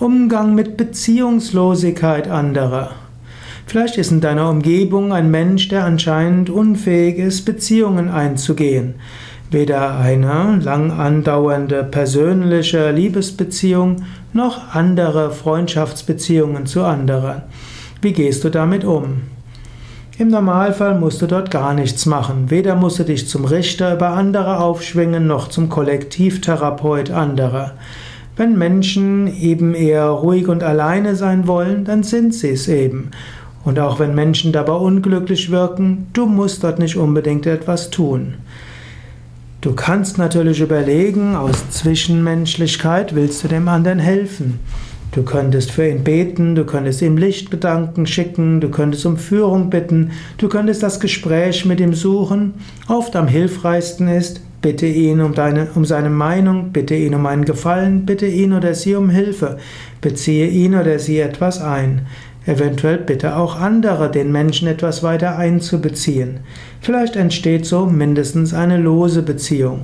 Umgang 0.00 0.56
mit 0.56 0.76
Beziehungslosigkeit 0.76 2.28
anderer. 2.28 2.90
Vielleicht 3.64 3.96
ist 3.96 4.10
in 4.10 4.20
deiner 4.20 4.50
Umgebung 4.50 5.12
ein 5.12 5.30
Mensch, 5.30 5.68
der 5.68 5.84
anscheinend 5.84 6.50
unfähig 6.50 7.18
ist, 7.18 7.44
Beziehungen 7.44 8.10
einzugehen. 8.10 8.96
Weder 9.52 9.96
eine 9.96 10.58
lang 10.60 10.90
andauernde 10.90 11.84
persönliche 11.84 12.90
Liebesbeziehung 12.90 14.02
noch 14.32 14.74
andere 14.74 15.30
Freundschaftsbeziehungen 15.30 16.66
zu 16.66 16.82
anderen. 16.82 17.42
Wie 18.02 18.12
gehst 18.12 18.42
du 18.42 18.48
damit 18.48 18.84
um? 18.84 19.22
Im 20.18 20.26
Normalfall 20.26 20.98
musst 20.98 21.22
du 21.22 21.26
dort 21.26 21.52
gar 21.52 21.72
nichts 21.72 22.04
machen. 22.04 22.50
Weder 22.50 22.74
musst 22.74 22.98
du 22.98 23.04
dich 23.04 23.28
zum 23.28 23.44
Richter 23.44 23.94
über 23.94 24.08
andere 24.08 24.58
aufschwingen, 24.58 25.28
noch 25.28 25.48
zum 25.48 25.68
Kollektivtherapeut 25.68 27.12
anderer. 27.12 27.74
Wenn 28.36 28.58
Menschen 28.58 29.28
eben 29.28 29.74
eher 29.74 30.06
ruhig 30.06 30.48
und 30.48 30.64
alleine 30.64 31.14
sein 31.14 31.46
wollen, 31.46 31.84
dann 31.84 32.02
sind 32.02 32.34
sie 32.34 32.50
es 32.50 32.66
eben. 32.66 33.10
Und 33.64 33.78
auch 33.78 34.00
wenn 34.00 34.14
Menschen 34.14 34.52
dabei 34.52 34.74
unglücklich 34.74 35.50
wirken, 35.50 36.08
du 36.12 36.26
musst 36.26 36.64
dort 36.64 36.78
nicht 36.78 36.96
unbedingt 36.96 37.46
etwas 37.46 37.90
tun. 37.90 38.34
Du 39.60 39.72
kannst 39.72 40.18
natürlich 40.18 40.60
überlegen, 40.60 41.36
aus 41.36 41.70
Zwischenmenschlichkeit 41.70 43.14
willst 43.14 43.42
du 43.44 43.48
dem 43.48 43.68
anderen 43.68 43.98
helfen. 43.98 44.58
Du 45.12 45.22
könntest 45.22 45.70
für 45.70 45.88
ihn 45.88 46.02
beten, 46.02 46.56
du 46.56 46.64
könntest 46.64 47.00
ihm 47.00 47.16
Lichtgedanken 47.16 48.04
schicken, 48.04 48.60
du 48.60 48.68
könntest 48.68 49.06
um 49.06 49.16
Führung 49.16 49.70
bitten, 49.70 50.10
du 50.38 50.48
könntest 50.48 50.82
das 50.82 50.98
Gespräch 50.98 51.64
mit 51.64 51.78
ihm 51.78 51.94
suchen. 51.94 52.54
Oft 52.88 53.14
am 53.14 53.28
hilfreichsten 53.28 54.08
ist, 54.08 54.40
bitte 54.64 54.86
ihn 54.86 55.20
um, 55.20 55.34
deine, 55.34 55.68
um 55.74 55.84
seine 55.84 56.08
Meinung, 56.08 56.72
bitte 56.72 56.94
ihn 56.94 57.14
um 57.14 57.26
einen 57.26 57.44
Gefallen, 57.44 58.06
bitte 58.06 58.24
ihn 58.24 58.54
oder 58.54 58.72
sie 58.72 58.94
um 58.94 59.10
Hilfe, 59.10 59.58
beziehe 60.00 60.46
ihn 60.46 60.74
oder 60.74 60.98
sie 60.98 61.20
etwas 61.20 61.60
ein. 61.60 62.06
Eventuell 62.46 62.96
bitte 62.96 63.36
auch 63.36 63.60
andere, 63.60 64.10
den 64.10 64.32
Menschen 64.32 64.66
etwas 64.66 65.02
weiter 65.02 65.36
einzubeziehen. 65.36 66.40
Vielleicht 66.80 67.14
entsteht 67.14 67.66
so 67.66 67.84
mindestens 67.84 68.54
eine 68.54 68.78
lose 68.78 69.20
Beziehung. 69.20 69.82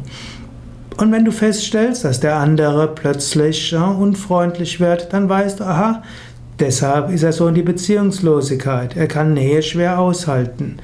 Und 0.97 1.13
wenn 1.13 1.27
du 1.27 1.31
feststellst, 1.31 2.07
dass 2.07 2.21
der 2.21 2.37
andere 2.37 2.89
plötzlich 2.89 3.73
ja, 3.73 3.87
unfreundlich 3.87 4.81
wird, 4.81 5.13
dann 5.13 5.29
weißt 5.29 5.61
du, 5.61 5.65
aha, 5.65 6.03
deshalb 6.59 7.11
ist 7.11 7.23
er 7.23 7.33
so 7.33 7.49
in 7.49 7.55
die 7.55 7.63
Beziehungslosigkeit. 7.63 8.97
Er 8.97 9.09
kann 9.09 9.35
Nähe 9.35 9.63
schwer 9.63 9.99
aushalten. 9.99 10.79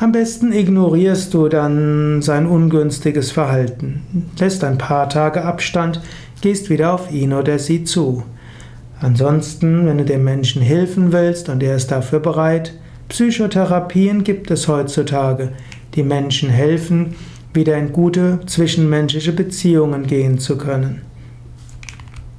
Am 0.00 0.12
besten 0.12 0.52
ignorierst 0.52 1.34
du 1.34 1.48
dann 1.48 2.22
sein 2.22 2.46
ungünstiges 2.46 3.32
Verhalten, 3.32 4.02
lässt 4.38 4.62
ein 4.62 4.78
paar 4.78 5.08
Tage 5.08 5.44
Abstand, 5.44 6.00
gehst 6.40 6.70
wieder 6.70 6.92
auf 6.92 7.10
ihn 7.10 7.32
oder 7.32 7.58
sie 7.58 7.82
zu. 7.82 8.22
Ansonsten, 9.00 9.86
wenn 9.86 9.98
du 9.98 10.04
dem 10.04 10.22
Menschen 10.22 10.62
helfen 10.62 11.12
willst 11.12 11.48
und 11.48 11.64
er 11.64 11.74
ist 11.74 11.90
dafür 11.90 12.20
bereit, 12.20 12.74
Psychotherapien 13.08 14.22
gibt 14.22 14.52
es 14.52 14.68
heutzutage, 14.68 15.50
die 15.96 16.04
Menschen 16.04 16.48
helfen, 16.48 17.16
wieder 17.52 17.76
in 17.76 17.92
gute 17.92 18.38
zwischenmenschliche 18.46 19.32
Beziehungen 19.32 20.06
gehen 20.06 20.38
zu 20.38 20.58
können. 20.58 21.07